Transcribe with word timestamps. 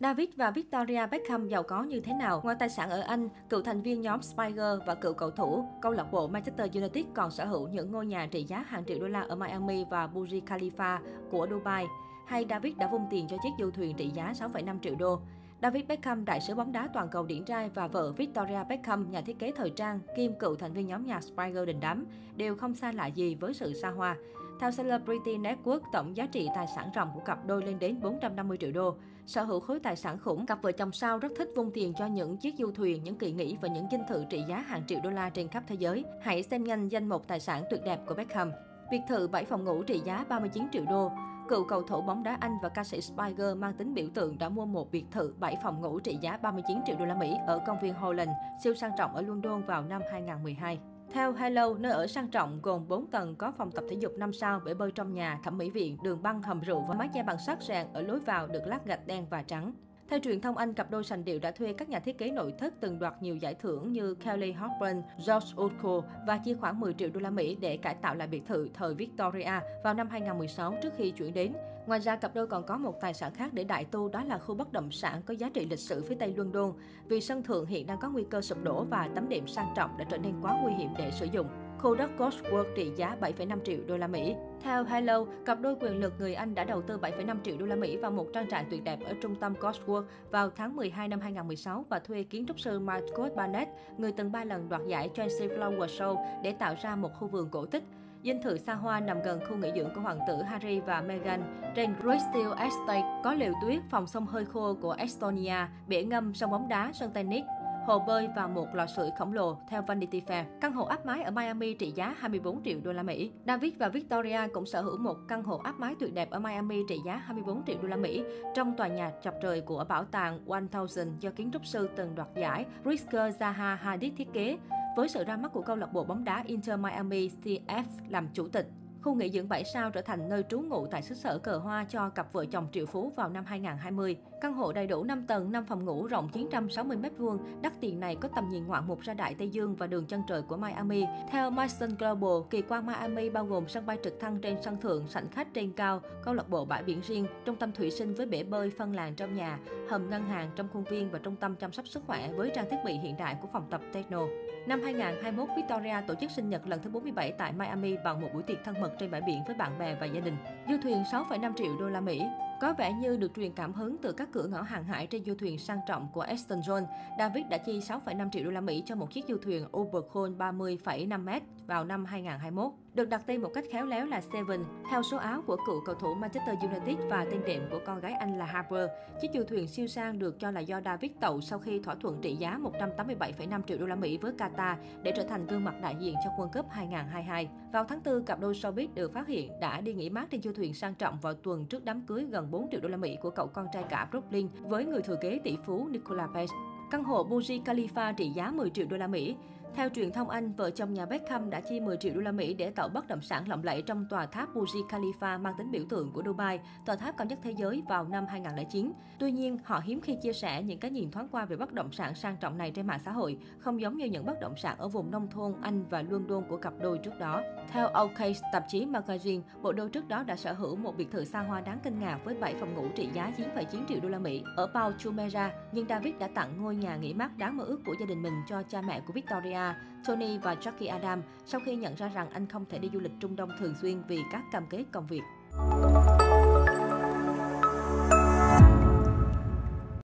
David 0.00 0.28
và 0.36 0.50
Victoria 0.50 1.06
Beckham 1.06 1.48
giàu 1.48 1.62
có 1.62 1.82
như 1.82 2.00
thế 2.00 2.12
nào? 2.12 2.40
Ngoài 2.44 2.56
tài 2.58 2.68
sản 2.68 2.90
ở 2.90 3.00
Anh, 3.00 3.28
cựu 3.50 3.62
thành 3.62 3.82
viên 3.82 4.00
nhóm 4.00 4.22
Spiger 4.22 4.78
và 4.86 4.94
cựu 4.94 5.12
cầu 5.12 5.30
thủ 5.30 5.68
câu 5.82 5.92
lạc 5.92 6.12
bộ 6.12 6.28
Manchester 6.28 6.76
United 6.76 7.06
còn 7.14 7.30
sở 7.30 7.44
hữu 7.44 7.68
những 7.68 7.92
ngôi 7.92 8.06
nhà 8.06 8.26
trị 8.26 8.44
giá 8.44 8.64
hàng 8.68 8.84
triệu 8.84 9.00
đô 9.00 9.08
la 9.08 9.20
ở 9.20 9.36
Miami 9.36 9.84
và 9.90 10.08
Burj 10.14 10.40
Khalifa 10.46 10.98
của 11.30 11.46
Dubai. 11.50 11.86
Hay 12.26 12.46
David 12.50 12.76
đã 12.76 12.88
vung 12.92 13.06
tiền 13.10 13.26
cho 13.28 13.36
chiếc 13.42 13.50
du 13.58 13.70
thuyền 13.70 13.96
trị 13.96 14.10
giá 14.14 14.32
6,5 14.32 14.78
triệu 14.82 14.94
đô. 14.94 15.20
David 15.62 15.84
Beckham, 15.88 16.24
đại 16.24 16.40
sứ 16.40 16.54
bóng 16.54 16.72
đá 16.72 16.88
toàn 16.94 17.08
cầu 17.08 17.26
điển 17.26 17.44
trai 17.44 17.68
và 17.68 17.86
vợ 17.86 18.12
Victoria 18.12 18.64
Beckham, 18.68 19.10
nhà 19.10 19.20
thiết 19.20 19.38
kế 19.38 19.52
thời 19.56 19.70
trang, 19.70 20.00
Kim, 20.16 20.34
cựu 20.38 20.54
thành 20.54 20.72
viên 20.72 20.86
nhóm 20.86 21.06
nhạc 21.06 21.20
Spiger 21.20 21.66
đình 21.66 21.80
đám, 21.80 22.06
đều 22.36 22.56
không 22.56 22.74
xa 22.74 22.92
lạ 22.92 23.06
gì 23.06 23.34
với 23.34 23.54
sự 23.54 23.74
xa 23.74 23.90
hoa. 23.90 24.16
Theo 24.60 24.70
Celebrity 24.76 25.36
Network, 25.38 25.80
tổng 25.92 26.16
giá 26.16 26.26
trị 26.26 26.48
tài 26.54 26.66
sản 26.76 26.90
ròng 26.94 27.10
của 27.14 27.20
cặp 27.20 27.46
đôi 27.46 27.62
lên 27.64 27.78
đến 27.78 28.00
450 28.00 28.58
triệu 28.60 28.72
đô. 28.72 28.94
Sở 29.26 29.42
hữu 29.42 29.60
khối 29.60 29.80
tài 29.80 29.96
sản 29.96 30.18
khủng, 30.18 30.46
cặp 30.46 30.62
vợ 30.62 30.72
chồng 30.72 30.92
sao 30.92 31.18
rất 31.18 31.32
thích 31.36 31.50
vung 31.56 31.70
tiền 31.70 31.92
cho 31.98 32.06
những 32.06 32.36
chiếc 32.36 32.54
du 32.58 32.70
thuyền, 32.70 33.04
những 33.04 33.18
kỳ 33.18 33.32
nghỉ 33.32 33.56
và 33.60 33.68
những 33.68 33.86
dinh 33.90 34.02
thự 34.08 34.24
trị 34.30 34.44
giá 34.48 34.60
hàng 34.60 34.82
triệu 34.86 35.00
đô 35.04 35.10
la 35.10 35.30
trên 35.30 35.48
khắp 35.48 35.62
thế 35.66 35.74
giới. 35.74 36.04
Hãy 36.22 36.42
xem 36.42 36.64
nhanh 36.64 36.88
danh 36.88 37.08
mục 37.08 37.24
tài 37.26 37.40
sản 37.40 37.64
tuyệt 37.70 37.80
đẹp 37.84 38.00
của 38.06 38.14
Beckham. 38.14 38.52
Biệt 38.90 39.00
thự 39.08 39.28
7 39.28 39.44
phòng 39.44 39.64
ngủ 39.64 39.82
trị 39.82 40.00
giá 40.04 40.24
39 40.28 40.68
triệu 40.72 40.84
đô. 40.84 41.10
Cựu 41.48 41.64
cầu 41.64 41.82
thủ 41.82 42.02
bóng 42.02 42.22
đá 42.22 42.36
Anh 42.40 42.58
và 42.62 42.68
ca 42.68 42.84
sĩ 42.84 43.00
Spiger 43.00 43.56
mang 43.56 43.72
tính 43.72 43.94
biểu 43.94 44.06
tượng 44.14 44.38
đã 44.38 44.48
mua 44.48 44.66
một 44.66 44.90
biệt 44.90 45.04
thự 45.10 45.34
7 45.38 45.56
phòng 45.62 45.80
ngủ 45.80 46.00
trị 46.00 46.18
giá 46.20 46.36
39 46.36 46.78
triệu 46.86 46.96
đô 46.98 47.04
la 47.04 47.14
Mỹ 47.14 47.36
ở 47.46 47.60
công 47.66 47.80
viên 47.80 47.94
Holland, 47.94 48.30
siêu 48.64 48.74
sang 48.74 48.90
trọng 48.98 49.14
ở 49.14 49.22
London 49.22 49.62
vào 49.62 49.82
năm 49.82 50.02
2012. 50.10 50.78
Theo 51.12 51.32
Hello, 51.32 51.74
nơi 51.74 51.92
ở 51.92 52.06
sang 52.06 52.28
trọng 52.28 52.62
gồm 52.62 52.88
4 52.88 53.06
tầng 53.06 53.36
có 53.36 53.52
phòng 53.58 53.70
tập 53.70 53.84
thể 53.90 53.96
dục 54.00 54.12
5 54.18 54.32
sao, 54.32 54.60
bể 54.64 54.74
bơi 54.74 54.92
trong 54.92 55.14
nhà, 55.14 55.40
thẩm 55.44 55.58
mỹ 55.58 55.70
viện, 55.70 55.96
đường 56.02 56.22
băng, 56.22 56.42
hầm 56.42 56.60
rượu 56.60 56.84
và 56.88 56.94
mái 56.94 57.08
che 57.14 57.22
bằng 57.22 57.38
sắt 57.38 57.62
rèn 57.62 57.86
ở 57.92 58.02
lối 58.02 58.20
vào 58.20 58.46
được 58.46 58.66
lát 58.66 58.86
gạch 58.86 59.06
đen 59.06 59.26
và 59.30 59.42
trắng. 59.42 59.72
Theo 60.10 60.18
truyền 60.18 60.40
thông 60.40 60.56
Anh, 60.56 60.74
cặp 60.74 60.90
đôi 60.90 61.04
sành 61.04 61.24
điệu 61.24 61.38
đã 61.38 61.50
thuê 61.50 61.72
các 61.72 61.88
nhà 61.88 62.00
thiết 62.00 62.18
kế 62.18 62.30
nội 62.30 62.54
thất 62.58 62.74
từng 62.80 62.98
đoạt 62.98 63.14
nhiều 63.22 63.36
giải 63.36 63.54
thưởng 63.54 63.92
như 63.92 64.14
Kelly 64.14 64.52
Hoppen, 64.52 65.02
George 65.26 65.48
Utko 65.60 66.02
và 66.26 66.38
chi 66.44 66.54
khoảng 66.54 66.80
10 66.80 66.94
triệu 66.94 67.08
đô 67.14 67.20
la 67.20 67.30
Mỹ 67.30 67.56
để 67.60 67.76
cải 67.76 67.94
tạo 67.94 68.14
lại 68.14 68.28
biệt 68.28 68.42
thự 68.48 68.68
thời 68.74 68.94
Victoria 68.94 69.60
vào 69.84 69.94
năm 69.94 70.08
2016 70.08 70.74
trước 70.82 70.92
khi 70.96 71.10
chuyển 71.10 71.34
đến. 71.34 71.52
Ngoài 71.86 72.00
ra, 72.00 72.16
cặp 72.16 72.34
đôi 72.34 72.46
còn 72.46 72.66
có 72.66 72.76
một 72.76 73.00
tài 73.00 73.14
sản 73.14 73.34
khác 73.34 73.52
để 73.52 73.64
đại 73.64 73.84
tu 73.84 74.08
đó 74.08 74.24
là 74.24 74.38
khu 74.38 74.54
bất 74.54 74.72
động 74.72 74.90
sản 74.90 75.22
có 75.26 75.34
giá 75.34 75.48
trị 75.54 75.66
lịch 75.70 75.78
sử 75.78 76.04
phía 76.08 76.14
tây 76.14 76.34
London. 76.36 76.72
Vì 77.08 77.20
sân 77.20 77.42
thượng 77.42 77.66
hiện 77.66 77.86
đang 77.86 77.98
có 77.98 78.10
nguy 78.10 78.24
cơ 78.30 78.40
sụp 78.40 78.64
đổ 78.64 78.84
và 78.84 79.08
tấm 79.14 79.28
đệm 79.28 79.46
sang 79.46 79.72
trọng 79.76 79.98
đã 79.98 80.04
trở 80.10 80.18
nên 80.18 80.34
quá 80.42 80.58
nguy 80.62 80.72
hiểm 80.72 80.90
để 80.98 81.10
sử 81.10 81.26
dụng. 81.32 81.46
Khu 81.78 81.94
đất 81.94 82.10
Cosworth 82.18 82.74
trị 82.76 82.92
giá 82.96 83.16
7,5 83.20 83.60
triệu 83.64 83.78
đô 83.86 83.96
la 83.96 84.06
Mỹ. 84.06 84.34
Theo 84.62 84.84
Hello, 84.84 85.24
cặp 85.44 85.60
đôi 85.60 85.76
quyền 85.80 86.00
lực 86.00 86.14
người 86.18 86.34
Anh 86.34 86.54
đã 86.54 86.64
đầu 86.64 86.82
tư 86.82 86.98
7,5 86.98 87.36
triệu 87.44 87.56
đô 87.58 87.66
la 87.66 87.76
Mỹ 87.76 87.96
vào 87.96 88.10
một 88.10 88.26
trang 88.34 88.48
trại 88.48 88.64
tuyệt 88.70 88.84
đẹp 88.84 88.98
ở 89.04 89.14
trung 89.22 89.34
tâm 89.34 89.54
Cosworth 89.60 90.04
vào 90.30 90.50
tháng 90.50 90.76
12 90.76 91.08
năm 91.08 91.20
2016 91.20 91.84
và 91.88 91.98
thuê 91.98 92.22
kiến 92.22 92.46
trúc 92.46 92.60
sư 92.60 92.78
Michael 92.78 93.32
Barnett, 93.36 93.70
người 93.98 94.12
từng 94.12 94.32
ba 94.32 94.44
lần 94.44 94.68
đoạt 94.68 94.82
giải 94.86 95.10
Chelsea 95.14 95.48
Flower 95.48 95.86
Show 95.86 96.42
để 96.42 96.52
tạo 96.52 96.74
ra 96.82 96.96
một 96.96 97.10
khu 97.14 97.28
vườn 97.28 97.48
cổ 97.50 97.66
tích. 97.66 97.84
Dinh 98.24 98.42
thự 98.42 98.58
xa 98.58 98.74
hoa 98.74 99.00
nằm 99.00 99.22
gần 99.22 99.40
khu 99.48 99.56
nghỉ 99.56 99.70
dưỡng 99.76 99.94
của 99.94 100.00
hoàng 100.00 100.18
tử 100.28 100.42
Harry 100.42 100.80
và 100.80 101.00
Meghan. 101.00 101.42
Trên 101.74 101.94
Crystal 102.02 102.58
Estate 102.58 103.20
có 103.24 103.34
lều 103.34 103.52
tuyết, 103.62 103.82
phòng 103.90 104.06
sông 104.06 104.26
hơi 104.26 104.44
khô 104.44 104.74
của 104.80 104.92
Estonia, 104.92 105.66
bể 105.88 106.04
ngâm, 106.04 106.34
sông 106.34 106.50
bóng 106.50 106.68
đá, 106.68 106.90
sân 106.94 107.10
tennis, 107.10 107.44
hồ 107.88 107.98
bơi 107.98 108.28
và 108.36 108.46
một 108.46 108.74
lò 108.74 108.86
sưởi 108.86 109.10
khổng 109.18 109.32
lồ 109.32 109.58
theo 109.68 109.82
Vanity 109.82 110.22
Fair. 110.26 110.44
Căn 110.60 110.72
hộ 110.72 110.84
áp 110.84 111.06
mái 111.06 111.22
ở 111.22 111.30
Miami 111.30 111.74
trị 111.74 111.92
giá 111.92 112.14
24 112.18 112.62
triệu 112.64 112.78
đô 112.82 112.92
la 112.92 113.02
Mỹ. 113.02 113.30
David 113.46 113.72
và 113.78 113.88
Victoria 113.88 114.40
cũng 114.52 114.66
sở 114.66 114.80
hữu 114.80 114.98
một 114.98 115.16
căn 115.28 115.42
hộ 115.42 115.58
áp 115.58 115.80
mái 115.80 115.94
tuyệt 116.00 116.14
đẹp 116.14 116.30
ở 116.30 116.38
Miami 116.38 116.82
trị 116.88 116.98
giá 117.06 117.16
24 117.16 117.64
triệu 117.66 117.76
đô 117.82 117.88
la 117.88 117.96
Mỹ 117.96 118.22
trong 118.54 118.76
tòa 118.76 118.88
nhà 118.88 119.12
chọc 119.22 119.34
trời 119.42 119.60
của 119.60 119.84
bảo 119.88 120.04
tàng 120.04 120.40
1000 120.46 121.16
do 121.20 121.30
kiến 121.30 121.50
trúc 121.52 121.66
sư 121.66 121.88
từng 121.96 122.14
đoạt 122.14 122.28
giải 122.34 122.66
Rizker 122.84 123.30
Zaha 123.30 123.76
Hadid 123.76 124.12
thiết 124.16 124.32
kế, 124.32 124.58
với 124.96 125.08
sự 125.08 125.24
ra 125.24 125.36
mắt 125.36 125.52
của 125.52 125.62
câu 125.62 125.76
lạc 125.76 125.92
bộ 125.92 126.04
bóng 126.04 126.24
đá 126.24 126.42
Inter 126.46 126.80
Miami 126.80 127.30
CF 127.44 127.84
làm 128.08 128.28
chủ 128.32 128.48
tịch. 128.48 128.70
Khu 129.08 129.14
nghỉ 129.14 129.30
dưỡng 129.30 129.48
7 129.48 129.64
sao 129.64 129.90
trở 129.90 130.00
thành 130.00 130.28
nơi 130.28 130.44
trú 130.48 130.60
ngụ 130.60 130.86
tại 130.86 131.02
xứ 131.02 131.14
sở 131.14 131.38
cờ 131.38 131.58
hoa 131.58 131.86
cho 131.90 132.08
cặp 132.08 132.32
vợ 132.32 132.44
chồng 132.46 132.66
triệu 132.72 132.86
phú 132.86 133.12
vào 133.16 133.28
năm 133.28 133.44
2020. 133.44 134.16
Căn 134.40 134.54
hộ 134.54 134.72
đầy 134.72 134.86
đủ 134.86 135.04
5 135.04 135.26
tầng, 135.26 135.52
5 135.52 135.64
phòng 135.64 135.84
ngủ 135.84 136.06
rộng 136.06 136.28
960 136.32 136.96
m2, 136.96 137.38
đắt 137.62 137.72
tiền 137.80 138.00
này 138.00 138.16
có 138.16 138.28
tầm 138.34 138.48
nhìn 138.50 138.66
ngoạn 138.66 138.86
mục 138.86 139.00
ra 139.00 139.14
đại 139.14 139.34
Tây 139.38 139.48
Dương 139.48 139.76
và 139.76 139.86
đường 139.86 140.06
chân 140.06 140.22
trời 140.28 140.42
của 140.42 140.56
Miami. 140.56 141.04
Theo 141.30 141.50
Mason 141.50 141.90
Global, 141.98 142.48
kỳ 142.50 142.62
quan 142.62 142.86
Miami 142.86 143.30
bao 143.30 143.46
gồm 143.46 143.68
sân 143.68 143.86
bay 143.86 143.98
trực 144.04 144.20
thăng 144.20 144.38
trên 144.40 144.56
sân 144.62 144.80
thượng, 144.80 145.08
sảnh 145.08 145.28
khách 145.28 145.54
trên 145.54 145.72
cao, 145.72 146.00
câu 146.24 146.34
lạc 146.34 146.48
bộ 146.48 146.64
bãi 146.64 146.82
biển 146.82 147.00
riêng, 147.00 147.26
trung 147.44 147.56
tâm 147.56 147.72
thủy 147.72 147.90
sinh 147.90 148.14
với 148.14 148.26
bể 148.26 148.42
bơi 148.42 148.70
phân 148.70 148.94
làng 148.94 149.14
trong 149.14 149.36
nhà, 149.36 149.58
hầm 149.88 150.10
ngân 150.10 150.24
hàng 150.24 150.50
trong 150.56 150.68
khuôn 150.72 150.84
viên 150.84 151.10
và 151.10 151.18
trung 151.18 151.36
tâm 151.36 151.56
chăm 151.56 151.72
sóc 151.72 151.86
sức 151.86 152.02
khỏe 152.06 152.32
với 152.32 152.50
trang 152.54 152.70
thiết 152.70 152.78
bị 152.84 152.92
hiện 152.92 153.16
đại 153.16 153.36
của 153.42 153.48
phòng 153.52 153.66
tập 153.70 153.80
Techno. 153.92 154.22
Năm 154.68 154.82
2021, 154.82 155.48
Victoria 155.56 155.96
tổ 156.06 156.14
chức 156.14 156.30
sinh 156.30 156.48
nhật 156.48 156.66
lần 156.66 156.82
thứ 156.82 156.90
47 156.90 157.32
tại 157.32 157.52
Miami 157.52 157.96
bằng 158.04 158.20
một 158.20 158.28
buổi 158.34 158.42
tiệc 158.42 158.64
thân 158.64 158.80
mật 158.80 158.90
trên 158.98 159.10
bãi 159.10 159.20
biển 159.20 159.42
với 159.46 159.56
bạn 159.56 159.78
bè 159.78 159.96
và 160.00 160.06
gia 160.06 160.20
đình. 160.20 160.36
Du 160.68 160.76
thuyền 160.82 161.02
6,5 161.12 161.52
triệu 161.56 161.78
đô 161.80 161.88
la 161.88 162.00
Mỹ. 162.00 162.22
Có 162.60 162.74
vẻ 162.78 162.92
như 162.92 163.16
được 163.16 163.34
truyền 163.36 163.52
cảm 163.52 163.72
hứng 163.72 163.96
từ 163.98 164.12
các 164.12 164.28
cửa 164.32 164.46
ngõ 164.46 164.62
hàng 164.62 164.84
hải 164.84 165.06
trên 165.06 165.24
du 165.24 165.34
thuyền 165.34 165.58
sang 165.58 165.80
trọng 165.88 166.08
của 166.12 166.20
Aston 166.20 166.60
John, 166.60 166.84
David 167.18 167.44
đã 167.50 167.58
chi 167.58 167.78
6,5 167.78 168.30
triệu 168.30 168.44
đô 168.44 168.50
la 168.50 168.60
Mỹ 168.60 168.82
cho 168.86 168.94
một 168.94 169.10
chiếc 169.12 169.24
du 169.28 169.36
thuyền 169.42 169.64
Overcool 169.76 170.30
30,5 170.38 171.24
m 171.24 171.28
vào 171.66 171.84
năm 171.84 172.04
2021. 172.04 172.72
Được 172.94 173.08
đặt 173.08 173.22
tên 173.26 173.42
một 173.42 173.50
cách 173.54 173.64
khéo 173.70 173.86
léo 173.86 174.06
là 174.06 174.20
Seven, 174.20 174.64
theo 174.90 175.02
số 175.02 175.16
áo 175.16 175.42
của 175.46 175.56
cựu 175.66 175.80
cầu 175.86 175.94
thủ 175.94 176.14
Manchester 176.14 176.58
United 176.58 176.98
và 177.10 177.26
tên 177.30 177.40
đệm 177.46 177.62
của 177.70 177.80
con 177.86 178.00
gái 178.00 178.12
anh 178.12 178.38
là 178.38 178.44
Harper. 178.44 178.88
Chiếc 179.20 179.28
du 179.34 179.42
thuyền 179.44 179.68
siêu 179.68 179.86
sang 179.86 180.18
được 180.18 180.40
cho 180.40 180.50
là 180.50 180.60
do 180.60 180.80
David 180.84 181.10
tậu 181.20 181.40
sau 181.40 181.58
khi 181.58 181.78
thỏa 181.78 181.94
thuận 181.94 182.18
trị 182.22 182.36
giá 182.36 182.58
187,5 182.96 183.62
triệu 183.62 183.78
đô 183.78 183.86
la 183.86 183.94
Mỹ 183.94 184.18
với 184.18 184.32
Qatar 184.38 184.76
để 185.02 185.12
trở 185.16 185.22
thành 185.22 185.46
gương 185.46 185.64
mặt 185.64 185.74
đại 185.82 185.96
diện 186.00 186.14
cho 186.24 186.30
World 186.30 186.52
Cup 186.52 186.70
2022. 186.70 187.48
Vào 187.72 187.84
tháng 187.84 188.00
4, 188.04 188.24
cặp 188.24 188.40
đôi 188.40 188.54
showbiz 188.54 188.88
được 188.94 189.12
phát 189.12 189.28
hiện 189.28 189.60
đã 189.60 189.80
đi 189.80 189.94
nghỉ 189.94 190.10
mát 190.10 190.30
trên 190.30 190.42
du 190.42 190.52
thuyền 190.52 190.74
sang 190.74 190.94
trọng 190.94 191.18
vào 191.22 191.34
tuần 191.34 191.66
trước 191.66 191.84
đám 191.84 192.00
cưới 192.00 192.24
gần 192.30 192.47
4 192.50 192.70
triệu 192.70 192.80
đô 192.80 192.88
la 192.88 192.96
Mỹ 192.96 193.16
của 193.22 193.30
cậu 193.30 193.46
con 193.46 193.66
trai 193.72 193.82
cả 193.82 194.08
Brooklyn 194.10 194.48
với 194.62 194.84
người 194.84 195.02
thừa 195.02 195.16
kế 195.20 195.38
tỷ 195.44 195.56
phú 195.66 195.88
Nicola 195.88 196.26
Page. 196.26 196.54
Căn 196.90 197.04
hộ 197.04 197.26
Burj 197.28 197.62
Khalifa 197.62 198.14
trị 198.14 198.28
giá 198.28 198.50
10 198.50 198.70
triệu 198.70 198.86
đô 198.90 198.96
la 198.96 199.06
Mỹ. 199.06 199.36
Theo 199.74 199.88
truyền 199.88 200.12
thông 200.12 200.28
Anh, 200.28 200.52
vợ 200.52 200.70
chồng 200.70 200.94
nhà 200.94 201.06
Beckham 201.06 201.50
đã 201.50 201.60
chi 201.60 201.80
10 201.80 201.96
triệu 201.96 202.14
đô 202.14 202.20
la 202.20 202.32
Mỹ 202.32 202.54
để 202.54 202.70
tạo 202.70 202.88
bất 202.88 203.08
động 203.08 203.20
sản 203.20 203.48
lộng 203.48 203.64
lẫy 203.64 203.82
trong 203.82 204.06
tòa 204.10 204.26
tháp 204.26 204.54
Burj 204.54 204.88
Khalifa 204.88 205.40
mang 205.40 205.54
tính 205.58 205.70
biểu 205.70 205.84
tượng 205.88 206.12
của 206.12 206.22
Dubai, 206.26 206.60
tòa 206.86 206.96
tháp 206.96 207.16
cao 207.16 207.26
nhất 207.26 207.38
thế 207.42 207.50
giới 207.50 207.82
vào 207.88 208.04
năm 208.04 208.26
2009. 208.26 208.92
Tuy 209.18 209.32
nhiên, 209.32 209.58
họ 209.64 209.80
hiếm 209.84 210.00
khi 210.00 210.16
chia 210.22 210.32
sẻ 210.32 210.62
những 210.62 210.80
cái 210.80 210.90
nhìn 210.90 211.10
thoáng 211.10 211.28
qua 211.28 211.44
về 211.44 211.56
bất 211.56 211.72
động 211.72 211.92
sản 211.92 212.14
sang 212.14 212.36
trọng 212.36 212.58
này 212.58 212.70
trên 212.70 212.86
mạng 212.86 213.00
xã 213.04 213.10
hội, 213.10 213.38
không 213.58 213.80
giống 213.80 213.96
như 213.96 214.04
những 214.04 214.26
bất 214.26 214.40
động 214.40 214.56
sản 214.56 214.78
ở 214.78 214.88
vùng 214.88 215.10
nông 215.10 215.28
thôn 215.30 215.54
Anh 215.62 215.84
và 215.90 216.02
London 216.02 216.44
của 216.48 216.56
cặp 216.56 216.72
đôi 216.80 216.98
trước 216.98 217.18
đó. 217.18 217.42
Theo 217.68 217.88
OK 217.88 218.18
tạp 218.52 218.64
chí 218.68 218.86
Magazine, 218.86 219.40
bộ 219.62 219.72
đôi 219.72 219.88
trước 219.88 220.08
đó 220.08 220.22
đã 220.22 220.36
sở 220.36 220.52
hữu 220.52 220.76
một 220.76 220.96
biệt 220.96 221.10
thự 221.10 221.24
xa 221.24 221.40
hoa 221.40 221.60
đáng 221.60 221.78
kinh 221.82 221.98
ngạc 221.98 222.18
với 222.24 222.34
7 222.34 222.54
phòng 222.60 222.74
ngủ 222.74 222.88
trị 222.96 223.08
giá 223.12 223.32
9,9 223.36 223.86
triệu 223.88 224.00
đô 224.00 224.08
la 224.08 224.18
Mỹ 224.18 224.42
ở 224.56 224.66
Pau 224.74 224.92
Jumeirah, 224.92 225.50
nhưng 225.72 225.88
David 225.88 226.14
đã 226.18 226.28
tặng 226.34 226.62
ngôi 226.62 226.76
nhà 226.76 226.96
nghỉ 226.96 227.14
mát 227.14 227.38
đáng 227.38 227.56
mơ 227.56 227.64
ước 227.64 227.80
của 227.86 227.94
gia 228.00 228.06
đình 228.06 228.22
mình 228.22 228.34
cho 228.48 228.62
cha 228.62 228.82
mẹ 228.82 229.00
của 229.06 229.12
Victoria 229.12 229.57
Tony 230.06 230.38
và 230.38 230.54
Jackie 230.54 230.90
Adam 230.90 231.22
sau 231.46 231.60
khi 231.64 231.76
nhận 231.76 231.94
ra 231.94 232.08
rằng 232.08 232.30
anh 232.30 232.46
không 232.46 232.64
thể 232.70 232.78
đi 232.78 232.90
du 232.92 233.00
lịch 233.00 233.12
Trung 233.20 233.36
Đông 233.36 233.50
thường 233.58 233.74
xuyên 233.82 234.02
vì 234.08 234.18
các 234.32 234.42
cam 234.52 234.66
kết 234.70 234.84
công 234.92 235.06
việc. 235.06 235.22